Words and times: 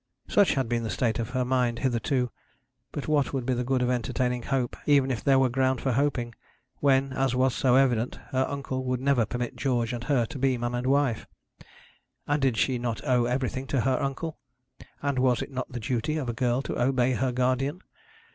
Such 0.27 0.55
had 0.55 0.67
been 0.67 0.81
the 0.81 0.89
state 0.89 1.19
of 1.19 1.29
her 1.29 1.45
mind 1.45 1.77
hitherto; 1.77 2.31
but 2.91 3.07
what 3.07 3.33
would 3.33 3.45
be 3.45 3.53
the 3.53 3.63
good 3.63 3.83
of 3.83 3.91
entertaining 3.91 4.41
hope, 4.41 4.75
even 4.87 5.11
if 5.11 5.23
there 5.23 5.37
were 5.37 5.47
ground 5.47 5.79
for 5.79 5.91
hoping, 5.91 6.33
when, 6.79 7.13
as 7.13 7.35
was 7.35 7.53
so 7.53 7.75
evident, 7.75 8.15
her 8.31 8.47
uncle 8.49 8.83
would 8.85 8.99
never 8.99 9.27
permit 9.27 9.55
George 9.55 9.93
and 9.93 10.05
her 10.05 10.25
to 10.25 10.39
be 10.39 10.57
man 10.57 10.73
and 10.73 10.87
wife? 10.87 11.27
And 12.25 12.41
did 12.41 12.57
she 12.57 12.79
not 12.79 13.07
owe 13.07 13.25
everything 13.25 13.67
to 13.67 13.81
her 13.81 14.01
uncle? 14.01 14.39
And 15.03 15.19
was 15.19 15.43
it 15.43 15.51
not 15.51 15.71
the 15.71 15.79
duty 15.79 16.17
of 16.17 16.29
a 16.29 16.33
girl 16.33 16.63
to 16.63 16.81
obey 16.81 17.11
her 17.11 17.31
guardian? 17.31 17.83